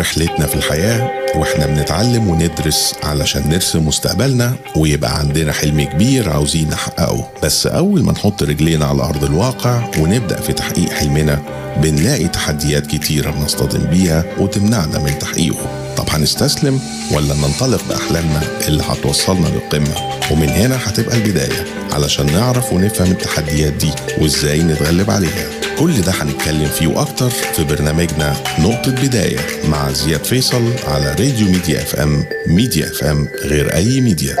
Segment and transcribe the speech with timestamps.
[0.00, 7.28] رحلتنا في الحياة وإحنا بنتعلم وندرس علشان نرسم مستقبلنا ويبقى عندنا حلم كبير عاوزين نحققه.
[7.42, 11.42] بس أول ما نحط رجلينا على أرض الواقع ونبدأ في تحقيق حلمنا
[11.82, 15.94] بنلاقي تحديات كتيرة بنصطدم بيها وتمنعنا من تحقيقه.
[15.96, 16.80] طب هنستسلم
[17.12, 19.94] ولا ننطلق بأحلامنا اللي هتوصلنا للقمة
[20.30, 21.79] ومن هنا هتبقى البداية.
[21.92, 25.48] علشان نعرف ونفهم التحديات دي وإزاي نتغلب عليها.
[25.78, 29.38] كل ده هنتكلم فيه وأكتر في برنامجنا نقطة بداية
[29.68, 34.36] مع زياد فيصل على راديو ميديا إف إم ميديا إف إم غير أي ميديا.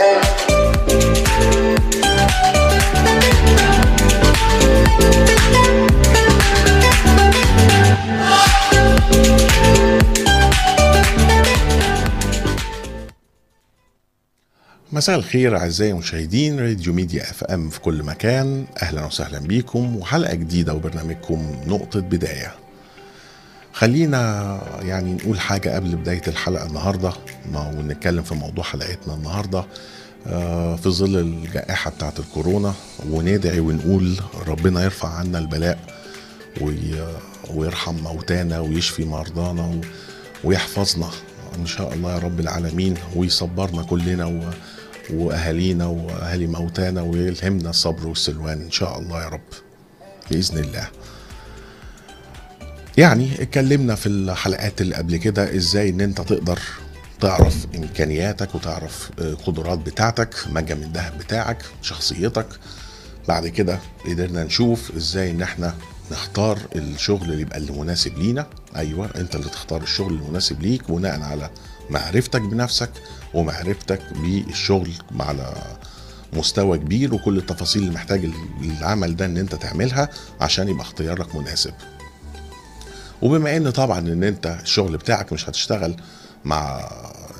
[14.92, 18.64] مساء الخير أعزائي المشاهدين راديو ميديا إف إم في كل مكان.
[18.82, 22.54] أهلا وسهلا بيكم وحلقة جديدة وبرنامجكم نقطة بداية.
[23.72, 27.12] خلينا يعني نقول حاجة قبل بداية الحلقة النهارده.
[27.54, 29.64] ونتكلم في موضوع حلقتنا النهارده
[30.26, 32.74] آه، في ظل الجائحة بتاعة الكورونا.
[33.10, 35.78] وندعي ونقول ربنا يرفع عنا البلاء
[36.60, 37.16] وي-
[37.54, 39.80] ويرحم موتانا ويشفي مرضانا
[40.44, 41.08] ويحفظنا.
[41.58, 42.94] إن شاء الله يا رب العالمين.
[43.16, 44.40] ويصبرنا كلنا و...
[45.14, 49.40] وأهالينا وأهالي موتانا ويلهمنا الصبر والسلوان إن شاء الله يا رب
[50.30, 50.88] بإذن الله.
[52.98, 56.58] يعني اتكلمنا في الحلقات اللي قبل كده إزاي إن أنت تقدر
[57.20, 62.46] تعرف إمكانياتك وتعرف آه، القدرات بتاعتك منجم الذهب بتاعك شخصيتك.
[63.28, 65.74] بعد كده قدرنا نشوف إزاي إن إحنا
[66.12, 68.46] نختار الشغل اللي يبقى اللي مناسب لينا.
[68.76, 71.50] أيوه أنت اللي تختار الشغل المناسب ليك بناء على
[71.90, 72.90] معرفتك بنفسك.
[73.34, 75.54] ومعرفتك بالشغل على
[76.32, 78.28] مستوى كبير وكل التفاصيل اللي محتاج
[78.62, 80.08] العمل ده إن أنت تعملها
[80.40, 81.72] عشان يبقى اختيارك مناسب.
[83.22, 85.96] وبما إن طبعا إن أنت الشغل بتاعك مش هتشتغل
[86.44, 86.90] مع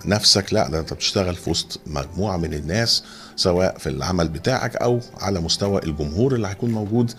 [0.04, 3.02] نفسك لا ده أنت بتشتغل في وسط مجموعة من الناس
[3.36, 7.12] سواء في العمل بتاعك أو على مستوى الجمهور اللي هيكون موجود.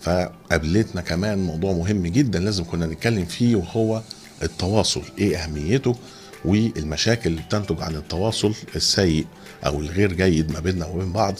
[0.00, 4.02] فقابلتنا كمان موضوع مهم جدا لازم كنا نتكلم فيه وهو
[4.42, 5.02] التواصل.
[5.18, 5.96] إيه أهميته؟
[6.44, 9.26] والمشاكل اللي بتنتج عن التواصل السيء
[9.66, 11.34] أو الغير جيد ما بيننا وبين بعض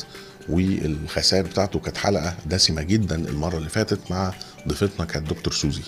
[0.48, 4.34] والخسائر بتاعته كانت حلقة دسمة جدا المرة اللي فاتت مع
[4.68, 5.82] ضيفتنا كانت دكتور سوزي.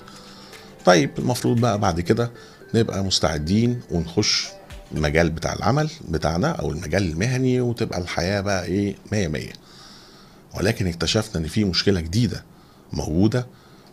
[0.85, 2.31] طيب المفروض بقى بعد كده
[2.75, 4.47] نبقى مستعدين ونخش
[4.95, 9.53] المجال بتاع العمل بتاعنا أو المجال المهني وتبقى الحياة بقى إيه مية مية.
[10.55, 12.45] ولكن اكتشفنا إن في مشكلة جديدة
[12.93, 13.47] موجودة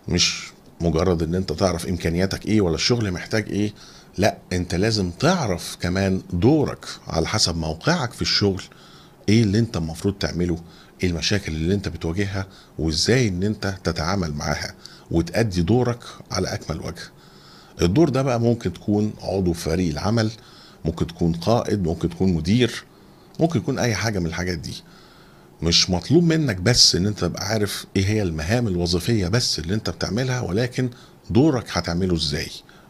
[0.08, 0.44] مش
[0.82, 3.74] مجرد إن أنت تعرف إمكانياتك إيه ولا الشغل محتاج إيه
[4.18, 8.64] لا انت لازم تعرف كمان دورك على حسب موقعك في الشغل
[9.30, 10.58] إيه اللي انت المفروض تعمله
[11.04, 12.48] إيه المشاكل اللي انت بتواجهها
[12.80, 14.74] وازاي ان انت تتعامل معاها
[15.12, 17.04] وتأدي دورك على أكمل وجه.
[17.82, 20.32] الدور ده بقى ممكن تكون عضو فريق العمل
[20.86, 22.84] ممكن تكون قائد ممكن تكون مدير
[23.40, 24.74] ممكن يكون أي حاجة من الحاجات دي.
[25.62, 29.90] مش مطلوب منك بس إن أنت تبقى عارف إيه هي المهام الوظيفية بس اللي أنت
[29.90, 30.90] بتعملها ولكن
[31.30, 32.50] دورك هتعمله إزاي.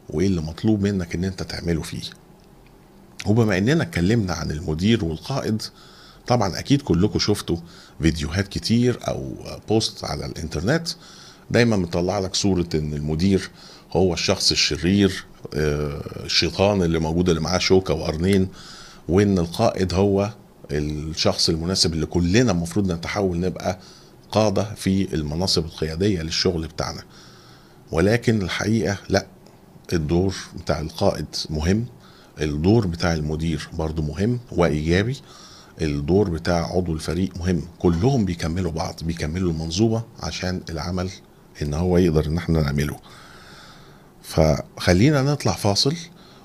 [0.09, 2.01] وايه اللي مطلوب منك ان انت تعمله فيه.
[3.25, 5.61] وبما اننا اتكلمنا عن المدير والقائد
[6.27, 7.57] طبعا أكيد كلكم شفتوا
[8.01, 9.33] فيديوهات كتير أو
[9.69, 10.87] بوست على الإنترنت
[11.51, 13.49] دايما مطلع لك صورة إن المدير
[13.91, 18.47] هو الشخص الشرير آه، الشيطان اللي موجود اللي معاه شوكة وقرنين
[19.09, 20.29] وإن القائد هو
[20.71, 23.79] الشخص المناسب اللي كلنا المفروض نتحول نبقى
[24.31, 27.01] قادة في المناصب القيادية للشغل بتاعنا.
[27.91, 29.25] ولكن الحقيقة لا
[29.93, 31.85] الدور بتاع القائد مهم
[32.41, 35.17] الدور بتاع المدير برضو مهم وإيجابي
[35.81, 37.61] الدور بتاع عضو الفريق مهم.
[37.79, 41.09] كلهم بيكملوا بعض بيكملوا المنظومة عشان العمل
[41.61, 42.97] إن هو يقدر إن إحنا نعمله.
[44.21, 45.95] فخلينا نطلع فاصل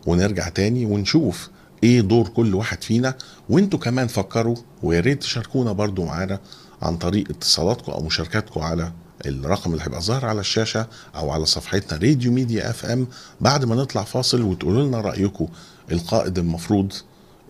[0.06, 1.48] ونرجع تاني ونشوف
[1.84, 3.14] إيه دور كل واحد فينا.
[3.48, 6.40] وإنتوا كمان فكروا ويا ريت تشاركونا برضو معانا
[6.82, 8.92] عن طريق اتصالاتكم أو مشاركاتكم على
[9.26, 10.86] الرقم اللي هيبقى ظاهر على الشاشة
[11.16, 13.06] أو على صفحتنا راديو ميديا اف ام
[13.40, 15.48] بعد ما نطلع فاصل وتقولوا لنا رأيكم
[15.92, 16.92] القائد المفروض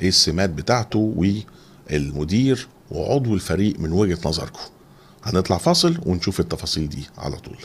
[0.02, 1.14] إيه السمات بتاعته
[1.90, 4.60] والمدير وعضو الفريق من وجهة نظركم.
[5.24, 7.56] هنطلع فاصل ونشوف التفاصيل دي على طول.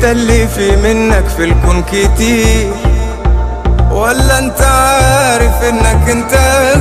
[0.00, 2.72] انت اللي في منك في الكون كتير.
[3.90, 6.34] ولا انت عارف انك انت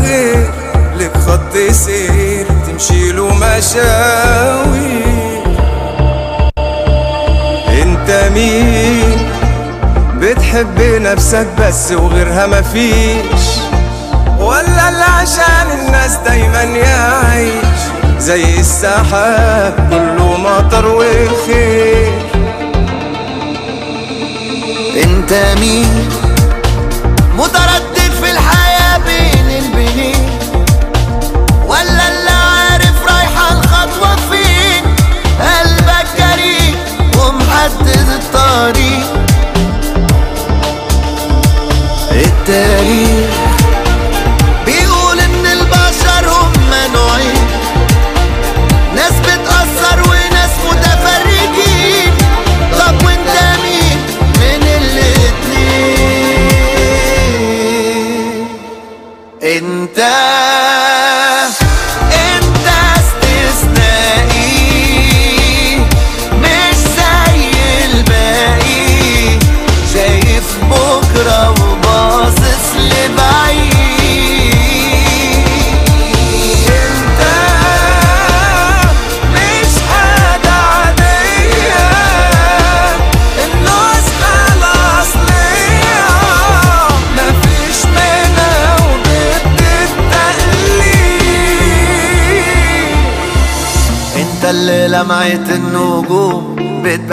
[0.05, 0.51] غير.
[0.97, 5.03] لك خط سير تمشي له مشاوي
[7.81, 9.29] انت مين؟
[10.15, 10.37] بتحب
[10.77, 13.45] تحب نفسك بس وغيرها مفيش
[14.39, 17.79] ولا اللي عشان الناس دايما يعيش.
[18.19, 22.11] زي السحاب كله مطر وخير
[25.31, 26.09] مين
[27.37, 30.29] متردد في الحياة بين البنين.
[31.67, 34.83] ولا اللي عارف رايحة الخطوة فين.
[35.39, 36.75] قلبك جريء
[37.17, 39.07] ومحدد الطريق.
[42.11, 42.98] التاريخ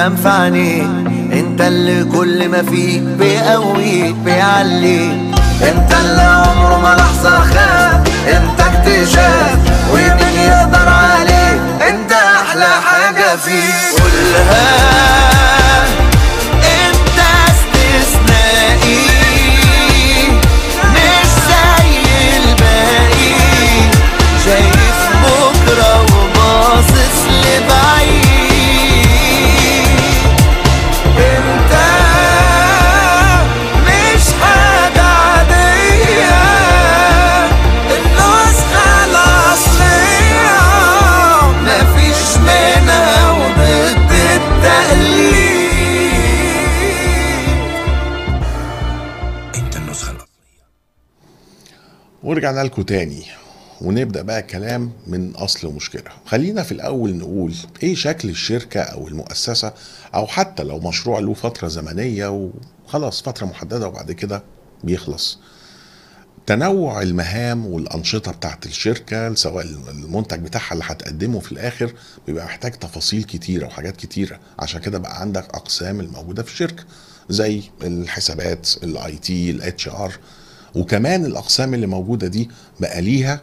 [0.00, 0.88] عينيك
[1.32, 5.18] أنت اللي كل ما فيك بيقويك بيعليك.
[5.62, 9.58] أنت اللي عمره ما لحظة خاب أنت اكتشاف
[9.92, 11.60] ومين يقدر عليك.
[11.88, 14.00] أنت أحلى حاجة فيك.
[14.00, 14.85] قولها
[52.66, 53.22] لكم تاني
[53.80, 59.72] ونبدأ بقى كلام من أصل المشكلة خلينا في الأول نقول إيه شكل الشركة أو المؤسسة
[60.14, 62.50] أو حتى لو مشروع له فترة زمنية
[62.86, 64.42] وخلاص فترة محددة وبعد كده
[64.84, 65.38] بيخلص.
[66.46, 71.92] تنوع المهام والأنشطة بتاعت الشركة سواء المنتج بتاعها اللي هتقدمه في الآخر
[72.26, 74.40] بيبقى محتاج تفاصيل كتيرة وحاجات كتيرة.
[74.58, 76.84] عشان كده بقى عندك أقسام الموجودة في الشركة
[77.30, 80.12] زي الحسابات ال IT ال HR
[80.76, 82.50] وكمان الأقسام اللي موجودة دي
[82.80, 83.40] بقى ليها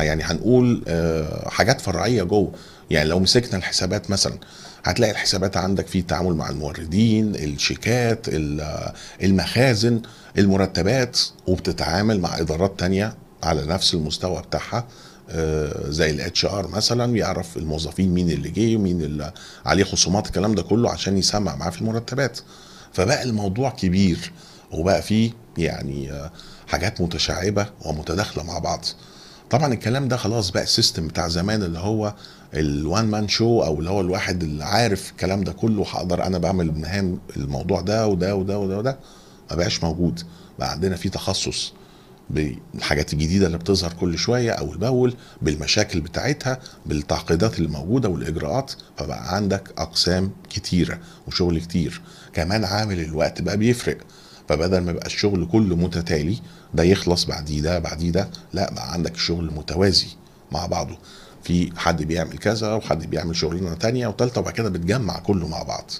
[0.00, 2.52] يعني هنقول آه، حاجات فرعية جوه.
[2.90, 4.38] يعني لو مسكنا الحسابات مثلا
[4.84, 10.02] هتلاقي الحسابات عندك في التعامل مع الموردين الشيكات ال- المخازن
[10.38, 14.86] المرتبات وبتتعامل مع إدارات تانية على نفس المستوى بتاعها
[15.30, 19.32] آه، زي ال HR مثلا يعرف الموظفين مين اللي جه ومين اللي
[19.66, 22.40] عليه خصومات الكلام ده كله عشان يسمع معاه في المرتبات.
[22.92, 24.32] فبقى الموضوع كبير
[24.72, 26.30] وبقى فيه يعني آه،
[26.70, 28.84] حاجات متشعبة ومتداخلة مع بعض.
[29.50, 32.14] طبعا الكلام ده خلاص بقى ال system بتاع زمان اللي هو
[32.54, 36.38] ال one man show أو اللي هو الواحد اللي عارف الكلام ده كله هقدر أنا
[36.38, 38.98] بعمل مهام الموضوع ده وده وده وده وده
[39.50, 40.20] ما بقاش موجود.
[40.58, 41.72] بقى عندنا في تخصص
[42.30, 49.36] بالحاجات الجديدة اللي بتظهر كل شوية اول باول بالمشاكل بتاعتها بالتعقيدات اللي موجودة والإجراءات فبقى
[49.36, 52.00] عندك أقسام كتيرة وشغل كتير.
[52.32, 53.98] كمان عامل الوقت بقى بيفرق.
[54.50, 56.38] فبدل ما يبقى الشغل كله متتالي
[56.74, 60.06] ده يخلص بعديه ده بعديه ده لا بقى عندك الشغل متوازي
[60.52, 60.98] مع بعضه.
[61.44, 65.90] في حد بيعمل كذا وحد بيعمل شغلانة تانية وتالتة وبعد كده بتجمع كله مع بعض.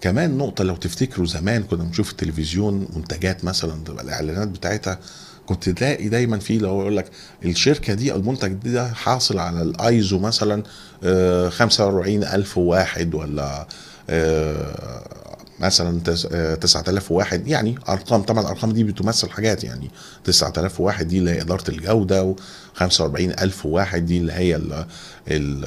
[0.00, 4.98] كمان نقطة لو تفتكروا زمان كنا بنشوف التلفزيون منتجات مثلا تبقى الإعلانات بتاعتها
[5.46, 7.10] كنت تلاقي دايما في لو يقول لك
[7.44, 10.62] الشركة دي المنتج ده حاصل على الأيزو مثلا
[11.04, 13.66] آه، 45000 واحد ولا
[14.10, 15.23] آه،
[15.64, 19.90] مثلا تس- آه، 9001 يعني أرقام طبعا الأرقام دي بتمثل حاجات يعني
[20.24, 22.34] 9001 دي اللي هي إدارة الجودة
[22.76, 24.86] و45000 واحد دي اللي هي ال-
[25.28, 25.64] ال-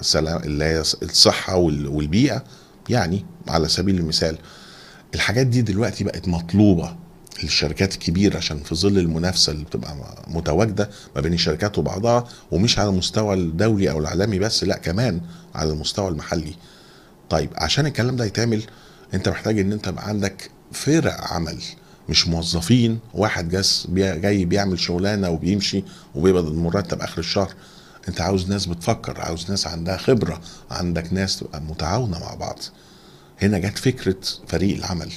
[0.00, 2.44] السلام اللي هي الصحة وال- والبيئة
[2.88, 4.38] يعني على سبيل المثال.
[5.14, 6.96] الحاجات دي دلوقتي بقت مطلوبة
[7.42, 9.96] للشركات الكبيرة عشان في ظل المنافسة اللي بتبقى
[10.28, 15.20] متواجدة ما بين الشركات وبعضها ومش على المستوى الدولي أو العالمي بس لا كمان
[15.54, 16.54] على المستوى المحلي.
[17.30, 18.62] طيب عشان الكلام ده يتعمل
[19.14, 21.62] انت محتاج ان انت يبقى عندك فرق عمل
[22.08, 23.48] مش موظفين واحد
[23.88, 27.54] بي- جاي بيعمل شغلانة وبيمشي وبيقبض المرتب آخر الشهر.
[28.08, 30.40] انت عاوز ناس بتفكر عاوز ناس عندها خبرة
[30.70, 32.58] عندك ناس تبقى متعاونة مع بعض.
[33.42, 34.16] هنا جت فكرة
[34.48, 35.12] فريق العمل.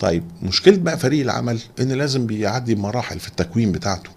[0.00, 4.10] طيب مشكلة بقى فريق العمل إن لازم بيعدي بمراحل في التكوين بتاعته.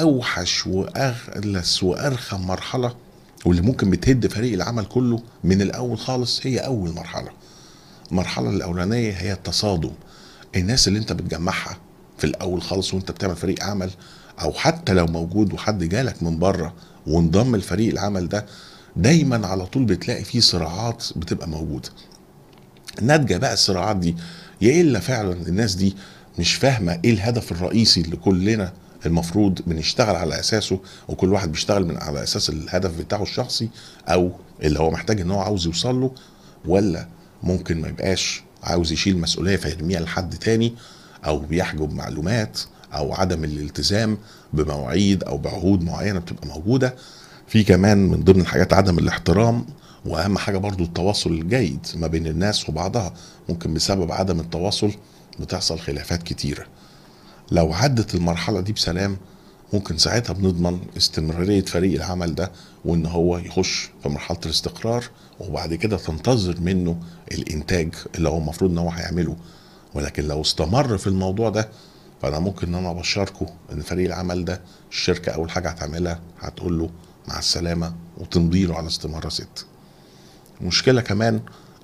[0.00, 2.94] أوحش وأغلس وأرخم مرحلة
[3.44, 7.28] واللي ممكن بتهد فريق العمل كله من الأول خالص هي أول مرحلة.
[8.10, 9.90] المرحلة الأولانية هي التصادم.
[10.56, 11.76] الناس اللي انت بتجمعها
[12.18, 13.90] في الأول خالص وانت بتعمل فريق عمل
[14.42, 16.74] أو حتى لو موجود وحد جالك من بره
[17.06, 18.46] وانضم لفريق العمل ده
[18.96, 21.88] دايما على طول بتلاقي فيه صراعات بتبقى موجودة.
[23.02, 24.16] ناتجة بقى الصراعات دي
[24.60, 25.96] يا إلا فعلا الناس دي
[26.38, 28.72] مش فاهمة إيه الهدف الرئيسي اللي كلنا
[29.06, 33.68] المفروض بنشتغل على أساسه وكل واحد بيشتغل من على أساس الهدف بتاعه الشخصي
[34.08, 34.32] أو
[34.62, 36.10] اللي هو محتاج إن هو عاوز يوصل له
[36.66, 37.08] ولا
[37.44, 40.74] ممكن ما يبقاش عاوز يشيل مسؤولية فيرميها لحد تاني
[41.26, 42.60] أو بيحجب معلومات
[42.94, 44.18] أو عدم الالتزام
[44.52, 46.94] بمواعيد أو بعهود معينة بتبقى موجودة.
[47.46, 49.66] في كمان من ضمن الحاجات عدم الاحترام
[50.06, 53.14] وأهم حاجة برضو التواصل الجيد ما بين الناس وبعضها.
[53.48, 54.90] ممكن بسبب عدم التواصل
[55.40, 56.64] بتحصل خلافات كتيرة.
[57.52, 59.16] لو عدت المرحلة دي بسلام
[59.74, 62.50] ممكن ساعتها بنضمن استمرارية فريق العمل ده
[62.84, 65.04] وإن هو يخش في مرحلة الاستقرار
[65.40, 66.96] وبعد كده تنتظر منه
[67.32, 69.36] الإنتاج اللي هو المفروض إن هو هيعمله.
[69.94, 71.68] ولكن لو استمر في الموضوع ده
[72.22, 76.90] فأنا ممكن إن أنا أبشركم إن فريق العمل ده الشركة أول حاجة هتعملها هتقول له
[77.28, 79.66] مع السلامة وتمضي له على استماره ست.
[80.60, 81.40] مشكلة كمان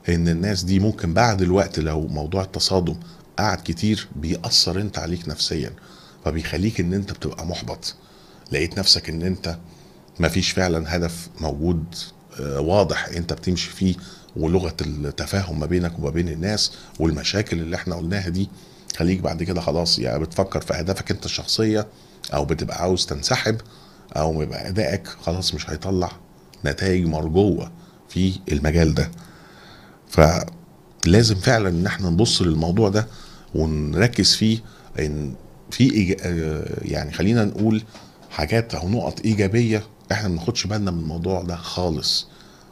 [0.09, 2.97] إن الناس دي ممكن بعد الوقت لو موضوع التصادم
[3.38, 5.70] قعد كتير بيأثر أنت عليك نفسيا.
[6.24, 7.94] فبيخليك إن أنت بتبقى محبط.
[8.52, 9.58] لقيت نفسك إن أنت
[10.20, 11.84] مفيش فعلا هدف موجود
[12.40, 13.94] آه، واضح أنت بتمشي فيه
[14.36, 18.48] ولغة التفاهم ما بينك وما بين الناس والمشاكل اللي إحنا قلناها دي
[18.96, 21.86] خليك بعد كده خلاص يا بتفكر في أهدافك أنت الشخصية
[22.34, 23.56] أو بتبقى عاوز تنسحب
[24.16, 26.12] أو بيبقى أدائك خلاص مش هيطلع
[26.64, 27.70] نتائج مرجوة
[28.08, 29.10] في المجال ده.
[30.08, 33.06] فلازم فعلا إن إحنا نبص للموضوع ده
[33.54, 34.58] ونركز فيه
[34.98, 35.34] إن
[35.70, 36.16] في.
[36.22, 37.82] آه، يعني خلينا نقول
[38.30, 42.26] حاجات أو نقط إيجابية إحنا ما بناخدش بالنا من الموضوع ده خالص.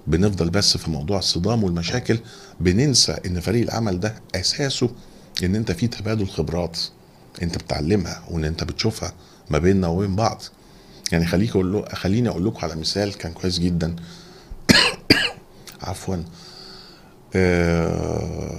[0.06, 2.18] بنفضل بس في موضوع الصدام والمشاكل.
[2.60, 4.90] بننسى إن فريق العمل ده أساسه
[5.44, 6.78] إن أنت في تبادل خبرات
[7.42, 9.12] أنت بتعلمها وإن أنت بتشوفها
[9.50, 10.42] ما بيننا وبين بعض.
[11.12, 13.96] يعني خليك أقول له خليني أقول لكم على مثال كان كويس جدا.
[15.82, 16.16] عفوا.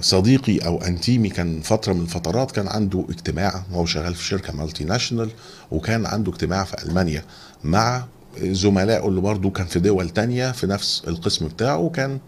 [0.00, 4.84] صديقي أو أنتيمي كان فترة من الفترات كان عنده اجتماع وهو شغال في شركة مالتي
[4.84, 5.30] ناشونال
[5.70, 7.24] وكان عنده اجتماع في ألمانيا
[7.64, 8.04] مع
[8.42, 12.18] زملائه اللي برضه كان في دول تانية في نفس القسم بتاعه وكان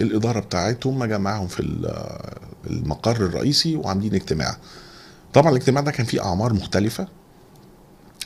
[0.00, 2.08] الإدارة بتاعتهم مجمعهم في ال-
[2.70, 4.56] المقر الرئيسي وعاملين اجتماع.
[5.34, 7.08] طبعا الاجتماع ده كان فيه أعمار مختلفة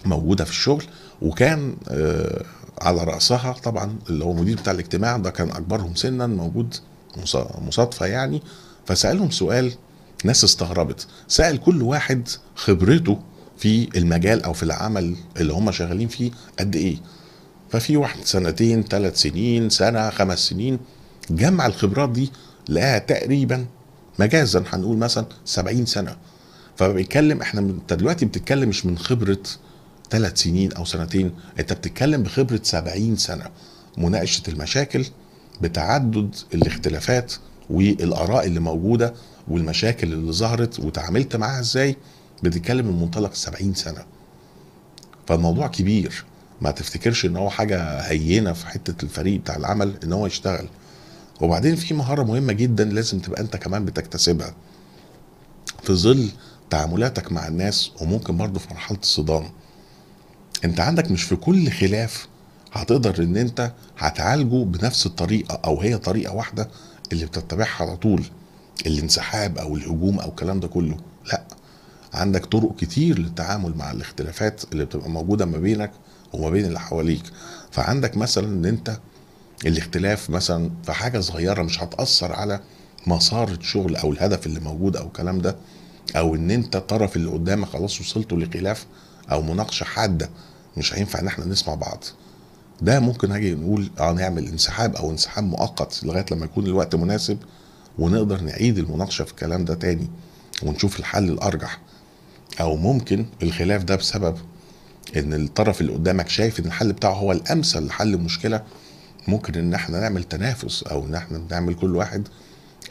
[0.05, 0.85] موجودة في الشغل
[1.23, 2.45] وكان آه،
[2.81, 6.75] على رأسها طبعا اللي هو المدير بتاع الاجتماع ده كان أكبرهم سنا موجود
[7.67, 8.43] مصادفة يعني
[8.87, 9.73] فسألهم سؤال
[10.25, 11.07] ناس استغربت.
[11.29, 13.19] سأل كل واحد خبرته
[13.59, 16.97] في المجال أو في العمل اللي هم شغالين فيه قد إيه.
[17.71, 20.79] ففي واحد سنتين ثلاث سنين سنة خمس سنين
[21.31, 22.33] جمع الخبرات دي
[22.69, 23.67] لقاها تقريبا
[24.19, 26.17] مجازا هنقول مثلا 70 سنة.
[26.77, 29.39] فبيتكلم إحنا أنت دلوقتي بتتكلم مش من خبرة
[30.11, 33.45] ثلاث سنين أو سنتين أنت بتتكلم بخبرة 70 سنة.
[33.99, 35.05] مناقشة المشاكل
[35.63, 37.33] بتعدد الاختلافات
[37.71, 39.15] والآراء اللي موجودة
[39.49, 41.97] والمشاكل اللي ظهرت وتعاملت معاها إزاي
[42.43, 44.05] بتتكلم من منطلق 70 سنة.
[45.27, 46.25] فالموضوع كبير.
[46.61, 50.69] ما تفتكرش إن هو حاجة هينة في حتة الفريق بتاع العمل إن هو يشتغل.
[51.41, 54.55] وبعدين في مهارة مهمة جدا لازم تبقى أنت كمان بتكتسبها.
[55.83, 56.29] في ظل
[56.71, 59.45] تعاملاتك مع الناس وممكن برضه في مرحلة الصدام.
[60.65, 62.29] أنت عندك مش في كل خلاف
[62.76, 66.68] هتقدر إن أنت هتعالجه بنفس الطريقة أو هي طريقة واحدة
[67.12, 68.23] اللي بتتبعها على طول
[68.87, 70.97] الانسحاب أو الهجوم أو الكلام ده كله.
[71.33, 71.42] لأ
[72.14, 75.90] عندك طرق كتير للتعامل مع الاختلافات اللي بتبقى موجودة ما بينك
[76.33, 77.23] وما بين اللي حواليك.
[77.71, 78.99] فعندك مثلا إن أنت
[79.66, 82.61] الاختلاف مثلا في حاجة صغيرة مش هتأثر على
[83.06, 85.56] مسار الشغل أو الهدف اللي موجود أو الكلام ده
[86.16, 88.87] أو إن أنت الطرف اللي قدامك خلاص وصلتوا لخلاف
[89.33, 90.30] أو مناقشة حادة
[90.76, 92.04] مش هينفع إن إحنا نسمع بعض.
[92.83, 97.38] ده ممكن هاجي نقول آه نعمل انسحاب أو انسحاب مؤقت لغاية لما يكون الوقت مناسب
[97.99, 100.09] ونقدر نعيد المناقشة في الكلام ده تاني
[100.62, 101.80] ونشوف الحل الأرجح.
[102.61, 104.37] أو ممكن الخلاف ده بسبب
[105.16, 108.62] إن الطرف اللي قدامك شايف إن الحل بتاعه هو الأمثل لحل المشكلة
[109.28, 112.28] ممكن إن إحنا نعمل تنافس أو إن إحنا نعمل كل واحد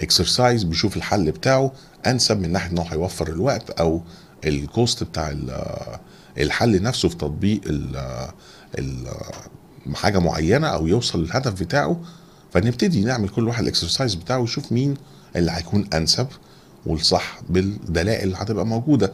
[0.01, 1.71] exercise بيشوف الحل بتاعه
[2.07, 4.01] أنسب من ناحية إن هو هيوفر الوقت أو
[4.45, 5.97] ال cost بتاع ال-
[6.37, 8.29] الحل نفسه في تطبيق ال-
[8.79, 9.07] ال-
[9.93, 12.01] حاجة معينة أو يوصل للهدف بتاعه
[12.53, 14.93] فنبتدي نعمل كل واحد الاكسرسايز بتاعه ويشوف مين
[15.35, 16.27] اللي هيكون أنسب
[16.85, 19.13] والصح بالدلائل اللي هتبقى موجودة.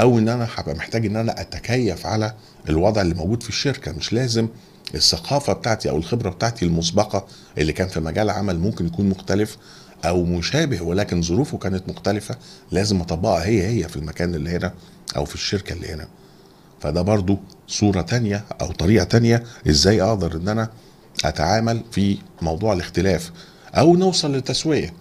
[0.00, 2.34] أو إن أنا هبقى محتاج إن أنا أتكيف على
[2.68, 3.92] الوضع اللي موجود في الشركة.
[3.92, 4.48] مش لازم
[4.94, 7.26] الثقافة بتاعتي أو الخبرة بتاعتي المسبقة
[7.58, 9.56] اللي كان في مجال عمل ممكن يكون مختلف
[10.04, 12.36] أو مشابه ولكن ظروفه كانت مختلفة
[12.72, 14.72] لازم أطبقها هي هي في المكان اللي هنا
[15.16, 16.08] أو في الشركة اللي هنا.
[16.80, 20.70] فده برضو صورة تانية أو طريقة تانية إزاي أقدر إن أنا
[21.24, 23.32] أتعامل في موضوع الاختلاف
[23.74, 24.92] أو نوصل لتسوية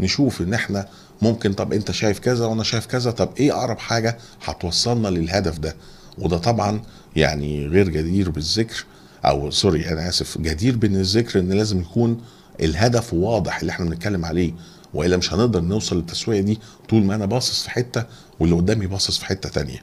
[0.00, 0.88] نشوف إن إحنا
[1.22, 5.76] ممكن طب أنت شايف كذا وأنا شايف كذا طب إيه أقرب حاجة هتوصلنا للهدف ده؟
[6.18, 6.82] وده طبعا
[7.16, 8.84] يعني غير جدير بالذكر
[9.24, 12.20] أو سوري أنا آسف جدير بالذكر إن لازم يكون
[12.60, 14.52] الهدف واضح اللي إحنا بنتكلم عليه
[14.94, 18.04] وإلا مش هنقدر نوصل للتسوية دي طول ما أنا باصص في حتة
[18.40, 19.78] واللي قدامي باصص في حتة تانية.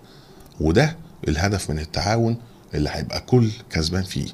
[0.61, 0.95] وده
[1.27, 2.37] الهدف من التعاون
[2.73, 4.27] اللي هيبقى كل كسبان فيه.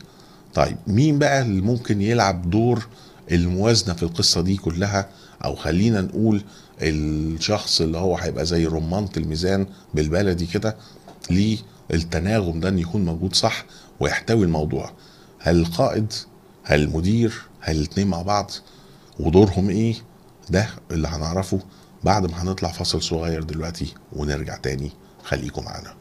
[0.53, 2.88] طيب مين بقى اللي ممكن يلعب دور
[3.31, 5.10] الموازنة في القصة دي كلها؟
[5.46, 6.43] أو خلينا نقول
[6.81, 10.75] الشخص اللي هو هيبقى زي رمانة الميزان بالبلدي كده
[11.91, 13.65] للتناغم ده إن يكون موجود صح
[14.00, 14.91] ويحتوي الموضوع.
[15.39, 16.13] هل القائد
[16.63, 18.51] هل المدير هل الاتنين مع بعض؟
[19.19, 19.96] ودورهم إيه؟
[20.50, 21.60] ده اللي هنعرفه
[22.03, 24.91] بعد ما هنطلع فاصل صغير دلوقتي ونرجع تاني.
[25.24, 25.93] خليكم معانا.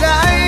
[0.00, 0.39] dãi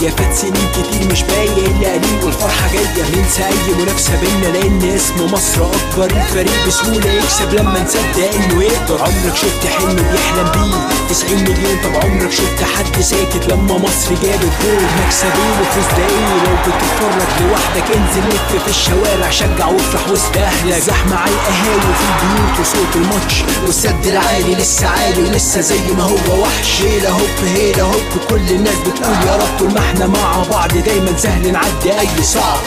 [0.00, 4.94] شوية فات سنين كتير مش باين إلا قليل والفرحة جاية ننسى أي منافسة بينا لأن
[4.96, 6.04] اسم مصر أكبر.
[6.16, 9.02] الفريق بسهولة يكسب لما نصدق إنه يقدر.
[9.02, 14.52] عمرك شفت حلم بيحلم بيه؟ 90 مليون طب عمرك شفت حد ساكت لما مصر جابت
[14.62, 20.82] جول مكسبين وفوز إيه لو بتتفرج لوحدك انزل لف في الشوارع شجع وافرح وسط أهلك.
[20.82, 23.34] زحمة على القهاوي في البيوت وصوت الماتش.
[23.66, 26.82] والسد العالي لسه عالي ولسه زي ما هو وحش.
[26.82, 31.16] هيلا هوب هيلا هوب كل الناس بتقول يا رب طول ما إحنا مع بعض دايما
[31.18, 32.58] سهل نعدي أي صعب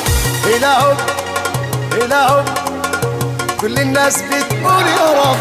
[0.45, 0.97] هنا هوب
[2.01, 2.45] هنا هوب
[3.61, 5.37] كل الناس بتقول يا رب.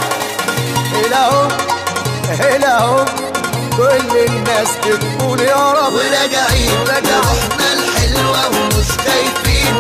[0.95, 1.53] هنا هوب
[2.41, 3.09] هنا هوب
[3.77, 5.93] كل الناس بتقول يا رب.
[5.93, 9.75] وراجعين لروحنا الحلوة ومش خايفين.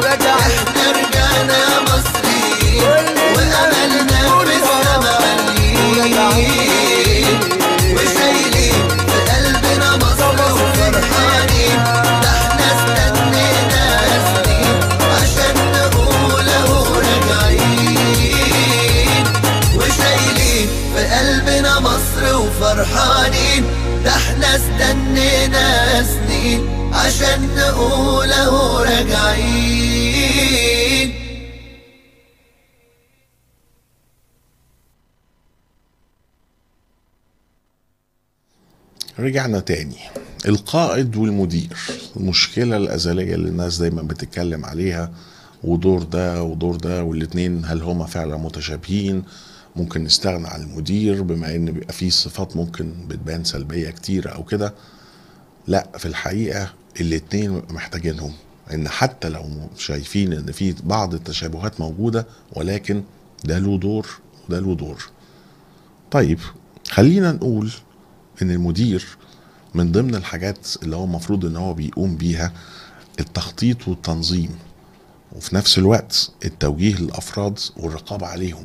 [22.80, 23.64] وفرحانين
[24.04, 30.30] ده إحنا استنينا سنين عشان نقول اهو راجعين.
[39.18, 39.96] رجعنا تاني.
[40.48, 41.76] القائد والمدير
[42.16, 45.12] المشكلة الأزلية اللي الناس دايما بتتكلم عليها
[45.64, 49.22] ودور ده ودور ده والاتنين هل هما فعلا متشابهين؟
[49.76, 54.74] ممكن نستغنى عن المدير بما إن بيبقى فيه صفات ممكن بتبان سلبية كتير أو كده.
[55.66, 58.32] لا في الحقيقة الاتنين محتاجينهم.
[58.74, 59.46] إن حتى لو
[59.78, 63.02] شايفين إن في بعض التشابهات موجودة ولكن
[63.44, 64.08] ده له دور
[64.48, 65.04] وده له دور.
[66.10, 66.38] طيب
[66.90, 67.72] خلينا نقول
[68.42, 69.06] إن المدير
[69.74, 72.52] من ضمن الحاجات اللي هو المفروض إن هو بيقوم بيها
[73.20, 74.50] التخطيط والتنظيم
[75.36, 78.64] وفي نفس الوقت التوجيه للأفراد والرقابة عليهم.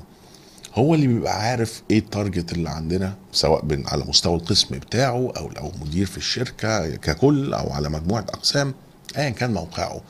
[0.76, 5.32] هو اللي بيبقى عارف إيه ال target اللي عندنا سواء بين على مستوى القسم بتاعه
[5.38, 8.74] أو لو مدير في الشركة ككل أو على مجموعة أقسام
[9.18, 10.02] ايا كان موقعه.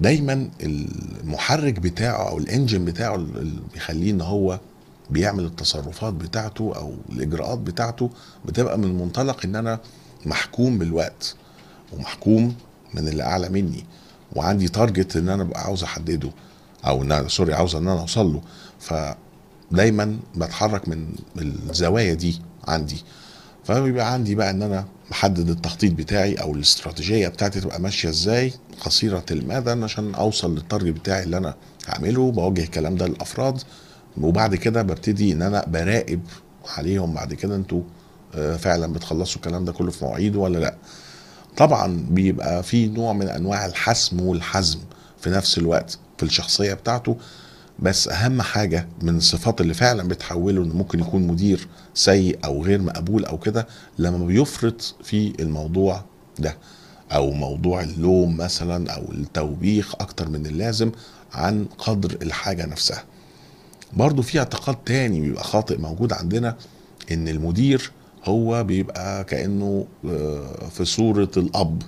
[0.00, 4.60] دايما المحرك بتاعه أو ال engine بتاعه اللي بيخليه ان هو
[5.10, 8.10] بيعمل التصرفات بتاعته أو الإجراءات بتاعته
[8.44, 9.80] بتبقى من منطلق إن أنا
[10.26, 11.34] محكوم بالوقت
[11.92, 12.54] ومحكوم
[12.94, 13.84] من اللي أعلى مني
[14.36, 16.30] وعندي target إن أنا ببقى عاوز أحدده
[16.86, 18.42] أو إن أنا sorry عاوز إن أنا أوصل له.
[19.72, 21.06] فدايما بتحرك من
[21.38, 23.04] الزوايا دي عندي.
[23.64, 29.24] فبيبقى عندي بقى إن أنا محدد التخطيط بتاعي أو الاستراتيجية بتاعتي تبقى ماشية إزاي قصيرة
[29.30, 31.54] المدى عشان أوصل لل target بتاعي اللي أنا
[31.86, 33.60] هعمله بوجه الكلام ده للأفراد.
[34.20, 36.20] وبعد كده ببتدي إن أنا براقب
[36.76, 37.82] عليهم بعد كده أنتوا
[38.34, 40.74] آه، فعلا بتخلصوا الكلام ده كله في مواعيده ولا لأ.
[41.56, 44.78] طبعا بيبقى في نوع من أنواع الحسم والحزم
[45.20, 47.16] في نفس الوقت في الشخصية بتاعته.
[47.78, 52.82] بس أهم حاجة من الصفات اللي فعلا بتحوله إنه ممكن يكون مدير سيء أو غير
[52.82, 53.66] مقبول أو كده
[53.98, 56.04] لما بيفرط في الموضوع
[56.38, 56.56] ده
[57.12, 60.90] أو موضوع اللوم مثلا أو التوبيخ أكتر من اللازم
[61.32, 63.04] عن قدر الحاجة نفسها.
[63.92, 66.56] برضو في اعتقاد تاني بيبقى خاطئ موجود عندنا
[67.12, 67.90] إن المدير
[68.24, 71.82] هو بيبقى كأنه آه، في صورة الأب.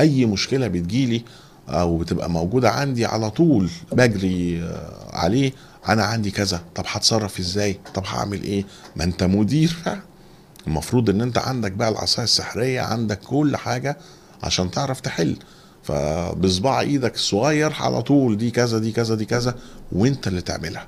[0.00, 1.24] أي مشكلة بتجيلي
[1.68, 5.52] أو بتبقى موجودة عندي على طول بجري آه، عليه
[5.88, 6.62] أنا عندي كذا.
[6.74, 8.64] طب هتصرف إزاي؟ طب هعمل إيه؟
[8.96, 9.76] ما أنت مدير
[10.66, 13.96] المفروض إن أنت عندك بقى العصاية السحرية عندك كل حاجة
[14.42, 15.36] عشان تعرف تحل.
[15.82, 19.54] فبصباع إيدك الصغير على طول دي كذا دي كذا دي كذا
[19.92, 20.86] وأنت اللي تعملها.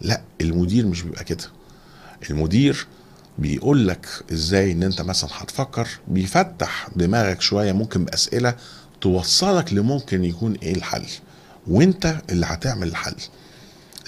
[0.00, 1.44] لا المدير مش بيبقى كده.
[2.30, 2.86] المدير
[3.38, 8.54] بيقول لك إزاي إن أنت مثلا هتفكر بيفتح دماغك شوية ممكن بأسئلة
[9.00, 11.04] توصلك لممكن يكون إيه الحل؟
[11.66, 13.14] وأنت اللي هتعمل الحل.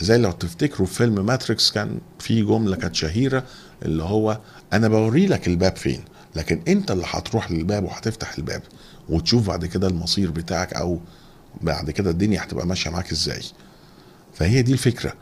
[0.00, 3.44] زي لو تفتكروا في فيلم ماتريكس كان في جملة كانت شهيرة
[3.82, 4.40] اللي هو
[4.72, 6.00] أنا بوري لك الباب فين
[6.36, 8.62] لكن أنت اللي هتروح للباب وهتفتح الباب
[9.08, 10.98] وتشوف بعد كده المصير بتاعك أو
[11.60, 13.42] بعد كده الدنيا هتبقى ماشية معاك إزاي.
[14.34, 15.12] فهي دي الفكرة.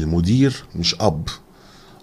[0.00, 1.28] المدير مش أب.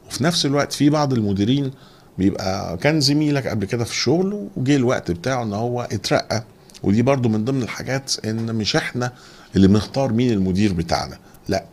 [0.07, 1.71] وفي نفس الوقت في بعض المديرين
[2.17, 6.43] بيبقى كان زميلك قبل كده في الشغل وجه الوقت بتاعه إن هو اترقى.
[6.83, 9.11] ودي برضو من ضمن الحاجات إن مش إحنا
[9.55, 11.17] اللي بنختار مين المدير بتاعنا.
[11.47, 11.63] لا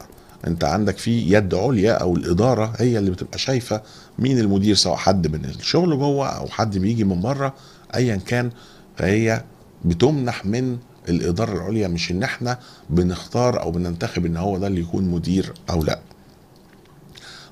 [0.46, 3.82] أنت عندك في يد عليا أو الإدارة هي اللي بتبقى شايفة
[4.18, 7.54] مين المدير سواء حد من الشغل جوه أو حد بيجي من بره
[7.94, 8.50] ايا كان.
[8.96, 9.44] فهي
[9.84, 12.58] بتمنح من الإدارة العليا مش إن إحنا
[12.90, 15.98] بنختار أو بننتخب إن هو ده اللي يكون مدير أو لا.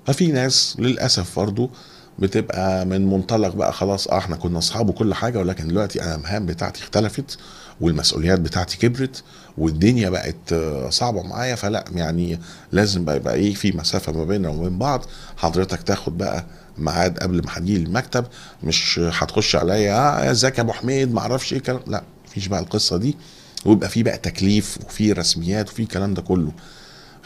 [0.06, 1.70] ففي ناس للأسف برضه
[2.18, 6.46] بتبقى من منطلق بقى خلاص آه إحنا كنا أصحاب وكل حاجة ولكن دلوقتي أنا المهام
[6.46, 7.38] بتاعتي اختلفت
[7.80, 9.22] والمسؤوليات بتاعتي كبرت
[9.58, 11.54] والدنيا بقت آه، صعبة معايا.
[11.54, 12.38] فلا يعني
[12.72, 15.04] لازم بقى يبقى إيه في مسافة ما بيننا وبين بعض.
[15.36, 16.44] حضرتك تاخد بقى
[16.78, 18.24] ميعاد قبل ما هتجي المكتب
[18.64, 22.60] مش هتخش عليا آه إزيك يا أبو حميد؟ ما أعرفش إيه كلام لا مفيش بقى
[22.60, 23.16] القصة دي
[23.64, 26.52] ويبقى في بقى تكليف وفي رسميات وفي الكلام ده كله.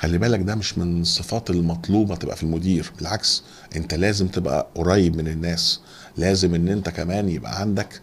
[0.01, 3.43] خلي بالك ده مش من الصفات المطلوبة تبقى في المدير بالعكس
[3.77, 5.81] انت لازم تبقى قريب من الناس
[6.17, 8.01] لازم ان انت كمان يبقى عندك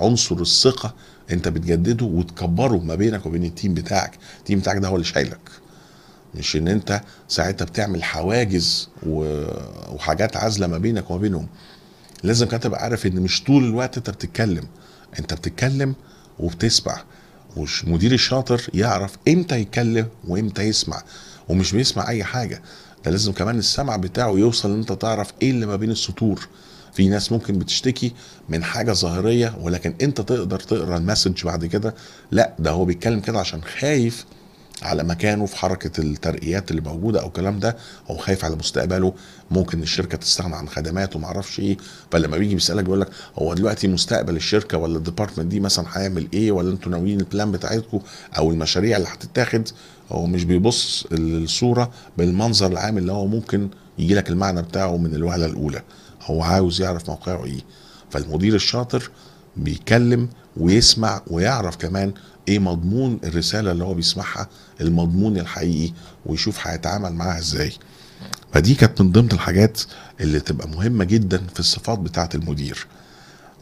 [0.00, 0.94] عنصر الثقة
[1.30, 5.06] انت بتجدده وتكبره ما بينك وبين ال team بتاعك ال team بتاعك ده هو اللي
[5.06, 5.50] شايلك.
[6.34, 11.46] مش ان انت ساعتها بتعمل حواجز وحاجات عازلة ما بينك وما بينهم.
[12.22, 14.64] لازم كمان تبقى عارف ان مش طول الوقت انت بتتكلم
[15.18, 15.94] انت بتتكلم
[16.38, 17.02] وبتسمع.
[17.56, 21.02] والمدير الشاطر يعرف إمتى يتكلم وإمتى يسمع
[21.48, 22.62] ومش بيسمع أي حاجة.
[23.04, 26.48] ده لازم كمان السمع بتاعه يوصل إن أنت تعرف إيه اللي ما بين السطور.
[26.92, 28.12] في ناس ممكن بتشتكي
[28.48, 31.94] من حاجة ظاهرية ولكن أنت تقدر تقرأ المسج بعد كده.
[32.30, 34.24] لا ده هو بيتكلم كده عشان خايف
[34.82, 37.76] على مكانه في حركة الترقيات اللي موجودة أو الكلام ده
[38.10, 39.14] هو خايف على مستقبله.
[39.50, 41.76] ممكن الشركة تستغنى عن خدماته وما أعرفش إيه
[42.10, 43.08] فلما بيجي بيسألك بيقول لك
[43.38, 47.26] هو دلوقتي مستقبل الشركة ولا ال department دي مثلا هيعمل إيه؟ ولا أنتوا ناويين ال
[47.26, 48.00] plan بتاعتكم؟
[48.38, 49.68] أو المشاريع اللي هتتاخد؟
[50.12, 55.46] هو مش بيبص للصورة بالمنظر العام اللي هو ممكن يجي لك المعنى بتاعه من الوهلة
[55.46, 55.82] الأولى.
[56.22, 57.60] هو عاوز يعرف موقعه إيه.
[58.10, 59.10] فالمدير الشاطر
[59.56, 62.12] بيتكلم ويسمع ويعرف كمان
[62.48, 64.48] إيه مضمون الرسالة اللي هو بيسمعها
[64.80, 65.92] المضمون الحقيقي
[66.26, 67.72] ويشوف هيتعامل معاها إزاي.
[68.52, 69.80] فدي كانت من ضمن الحاجات
[70.20, 72.86] اللي تبقى مهمة جدا في الصفات بتاعة المدير.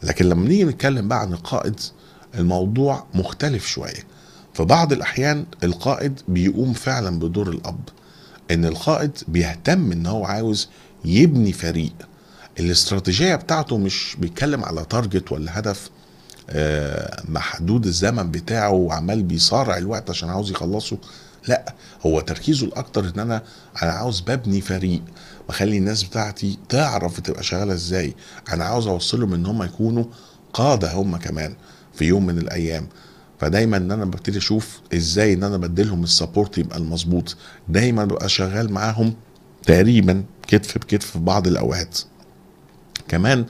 [0.03, 1.79] لكن لما نيجي نتكلم بقى عن القائد
[2.37, 4.03] الموضوع مختلف شوية.
[4.53, 7.79] في بعض الأحيان القائد بيقوم فعلا بدور الأب.
[8.51, 10.69] إن القائد بيهتم إن هو عاوز
[11.05, 11.93] يبني فريق.
[12.59, 15.89] الاستراتيجية بتاعته مش بيتكلم على target ولا هدف.
[17.29, 20.97] محدود الزمن بتاعه وعمال بيصارع الوقت عشان عاوز يخلصه.
[21.47, 23.43] لا هو تركيزه الأكتر إن أنا
[23.83, 25.01] أنا عاوز ببني فريق.
[25.49, 28.15] بخلي الناس بتاعتي تعرف تبقى شغالة إزاي.
[28.53, 30.05] أنا عاوز أوصلهم إن هم يكونوا
[30.53, 31.55] قادة هم كمان
[31.93, 32.87] في يوم من الأيام.
[33.39, 37.35] فدايما إن أنا ببتدي أشوف إزاي إن أنا بديلهم ال support يبقى المظبوط.
[37.69, 39.13] دايما ببقى شغال معاهم
[39.65, 41.99] تقريبا كتف بكتف في بعض الأوقات.
[43.07, 43.45] كمان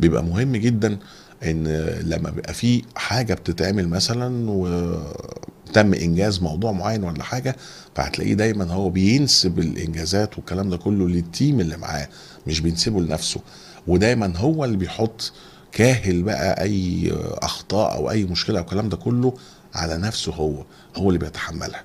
[0.00, 0.98] بيبقى مهم جدا
[1.44, 1.66] إن
[2.02, 7.56] لما بيبقى في حاجة بتتعمل مثلا وتم إنجاز موضوع معين ولا حاجة
[7.94, 12.08] فهتلاقيه دايما هو بينسب الإنجازات والكلام ده كله للتيم اللي معاه
[12.46, 13.40] مش بينسبه لنفسه.
[13.86, 15.32] ودايما هو اللي بيحط
[15.72, 19.34] كاهل بقى أي أخطاء أو أي مشكلة أو الكلام ده كله
[19.74, 20.64] على نفسه هو
[20.96, 21.84] هو اللي بيتحملها.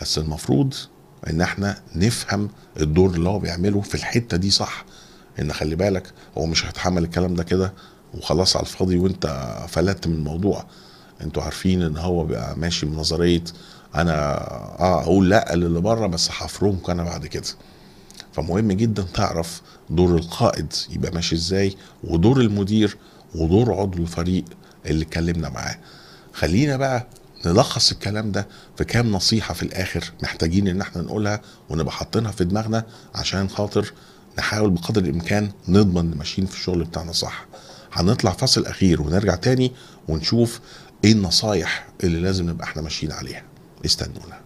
[0.00, 0.74] بس المفروض
[1.30, 2.48] إن إحنا نفهم
[2.80, 4.84] الدور اللي هو بيعمله في الحتة دي صح.
[5.40, 7.72] إن خلي بالك هو مش هيتحمل الكلام ده كده
[8.14, 10.64] وخلاص على الفاضي وانت فلتت من الموضوع.
[11.22, 13.44] أنتوا عارفين ان هو بقى ماشي بنظريه
[13.94, 14.14] أنا
[14.80, 17.44] آه أقول لا للي بره بس هفرمك أنا بعد كده.
[18.32, 22.96] فمهم جدا تعرف دور القائد يبقى ماشي إزاي ودور المدير
[23.34, 24.44] ودور عضو الفريق
[24.86, 25.76] اللي اتكلمنا معاه.
[26.32, 27.06] خلينا بقى
[27.46, 32.44] نلخص الكلام ده في كام نصيحة في الآخر محتاجين إن إحنا نقولها ونبقى حاطينها في
[32.44, 33.92] دماغنا عشان خاطر
[34.38, 37.46] نحاول بقدر الإمكان نضمن ماشيين في الشغل بتاعنا صح.
[37.92, 39.72] هنطلع فاصل أخير ونرجع تاني
[40.08, 40.60] ونشوف
[41.04, 43.42] إيه النصايح اللي لازم نبقى إحنا ماشيين عليها.
[43.84, 44.40] استنونا.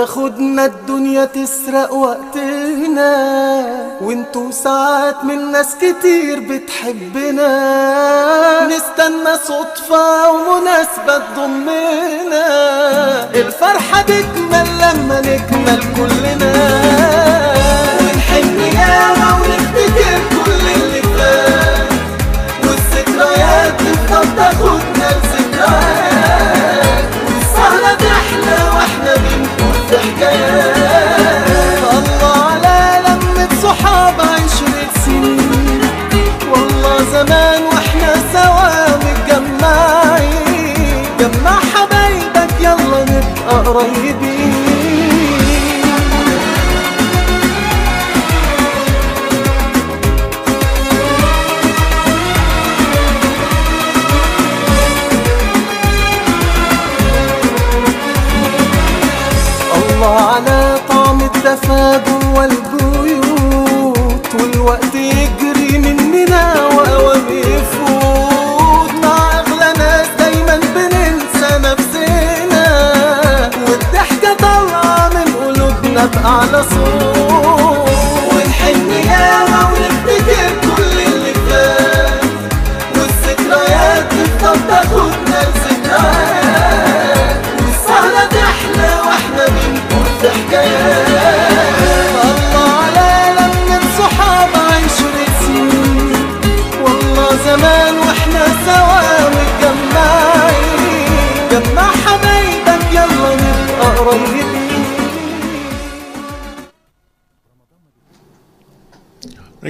[0.00, 3.12] تاخدنا الدنيا تسرق وقتنا
[4.00, 7.50] وانتو ساعات من ناس كتير بتحبنا.
[8.66, 12.48] نستنى صدفة ومناسبة تضمنا.
[13.34, 16.89] الفرحة تكمل لما نكمل كلنا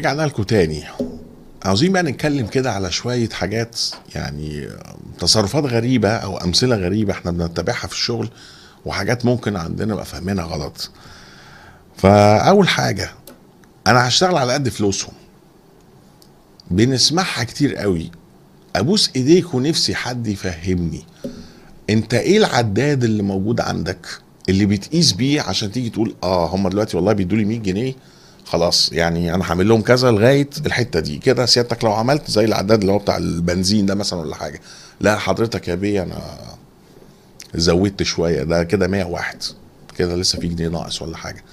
[0.00, 0.82] رجعنا لكم تاني.
[1.64, 3.80] عاوزين بقى نتكلم كده على شوية حاجات
[4.14, 4.68] يعني
[5.18, 8.30] تصرفات غريبة أو أمثلة غريبة إحنا بنتبعها في الشغل
[8.84, 10.90] وحاجات ممكن عندنا نبقى فاهمينها غلط.
[11.96, 13.10] فأول حاجة
[13.86, 15.12] أنا هشتغل على قد فلوسهم.
[16.70, 18.10] بنسمعها كتير قوي.
[18.76, 21.04] أبوس إيديك ونفسي حد يفهمني.
[21.90, 24.06] أنت إيه العداد اللي موجود عندك؟
[24.48, 27.94] اللي بتقيس بيه عشان تيجي تقول آه هم دلوقتي والله بيدوا لي 100 جنيه
[28.50, 31.18] خلاص يعني أنا هعمل لهم كذا لغاية الحتة دي.
[31.18, 34.60] كده سيادتك لو عملت زي العداد اللي هو بتاع البنزين ده مثلا ولا حاجة.
[35.00, 36.20] لا حضرتك يا بيه أنا
[37.54, 38.42] زودت شوية.
[38.42, 39.42] ده كده 101
[39.98, 41.44] كده لسه في جنيه ناقص ولا حاجة.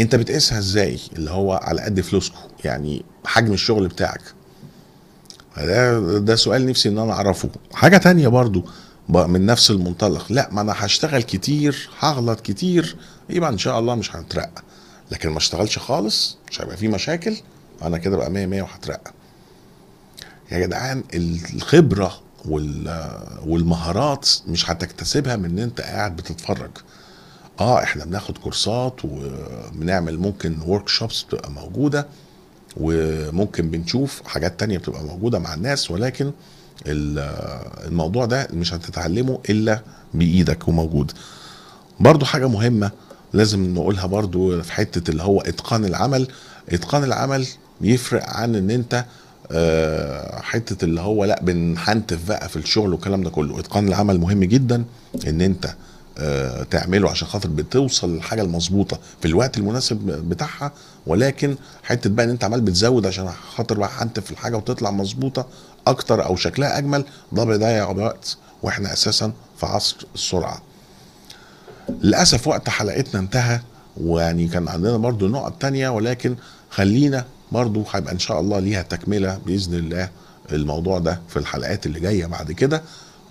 [0.00, 4.20] أنت بتقيسها إزاي؟ اللي هو على قد فلوسكم يعني حجم الشغل بتاعك.
[5.56, 7.48] ده ده سؤال نفسي إن أنا أعرفه.
[7.72, 8.64] حاجة تانية برضو
[9.08, 10.26] من نفس المنطلق.
[10.32, 12.96] لا ما أنا هشتغل كتير هغلط كتير
[13.30, 14.62] يبقى إن شاء الله مش هنترقى
[15.10, 17.36] لكن ما اشتغلش خالص مش هيبقى في مشاكل
[17.82, 19.12] أنا كده بقى 100 100 وهترقى.
[20.52, 26.70] يا جدعان الخبرة وال- والمهارات مش هتكتسبها من إن أنت قاعد بتتفرج.
[27.60, 32.06] آه إحنا بناخد كورسات وبنعمل ممكن ورك شوبس بتبقى موجودة
[32.76, 36.32] وممكن بنشوف حاجات تانية بتبقى موجودة مع الناس ولكن
[36.86, 37.18] ال-
[37.88, 39.80] الموضوع ده مش هتتعلمه إلا
[40.14, 41.12] بإيدك وموجود.
[42.00, 42.90] برضو حاجة مهمة
[43.34, 46.28] لازم نقولها برضو في حتة اللي هو إتقان العمل.
[46.68, 47.46] إتقان العمل
[47.80, 49.04] يفرق عن إن أنت
[49.52, 53.60] آه، حتة اللي هو لأ بنحنتف بقى في الشغل والكلام ده كله.
[53.60, 54.84] إتقان العمل مهم جدا
[55.26, 55.74] إن أنت
[56.18, 59.96] آه، تعمله عشان خاطر بتوصل للحاجة المظبوطة في الوقت المناسب
[60.28, 60.72] بتاعها.
[61.06, 65.46] ولكن حتة بقى إن أنت عمال بتزود عشان خاطر بقى حنتف الحاجة وتطلع مظبوطة
[65.86, 70.62] أكتر أو شكلها أجمل ده بيضيع وقت وإحنا أساسا في عصر السرعة.
[72.02, 73.60] للأسف وقت حلقتنا انتهى
[74.00, 76.34] ويعني كان عندنا برضو نقط تانية ولكن
[76.70, 80.08] خلينا برضو هيبقى إن شاء الله ليها تكملة بإذن الله
[80.52, 82.82] الموضوع ده في الحلقات اللي جاية بعد كده.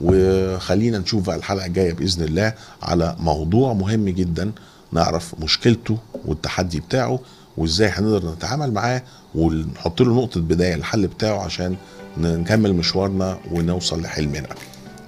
[0.02, 4.52] وخلينا نشوف بقى الحلقة الجاية بإذن الله على موضوع مهم جدا
[4.92, 7.20] نعرف مشكلته والتحدي بتاعه
[7.58, 9.04] وإزاي هنقدر نتعامل معاه
[9.36, 11.76] ونحط له نقطة بداية الحل بتاعه عشان
[12.18, 14.50] نكمل مشوارنا ونوصل لحلمنا.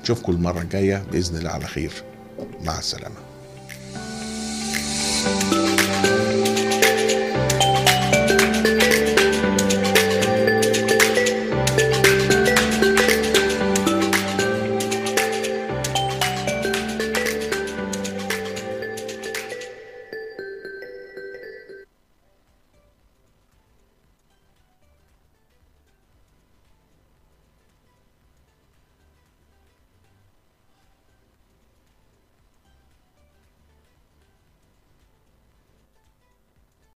[0.03, 1.91] نشوفكم المرة الجاية بإذن الله على خير.
[2.63, 3.24] مع السلامة.